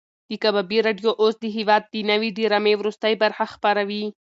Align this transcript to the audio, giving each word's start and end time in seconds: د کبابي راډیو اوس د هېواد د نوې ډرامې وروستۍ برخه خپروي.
د 0.29 0.31
کبابي 0.43 0.79
راډیو 0.87 1.11
اوس 1.21 1.35
د 1.39 1.45
هېواد 1.55 1.83
د 1.87 1.95
نوې 2.09 2.29
ډرامې 2.37 2.73
وروستۍ 2.77 3.13
برخه 3.23 3.43
خپروي. 3.53 4.03